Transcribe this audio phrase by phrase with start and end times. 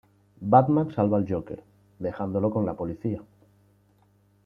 [0.41, 1.63] Batman salva al Joker,
[1.99, 3.21] dejándolo con la policía.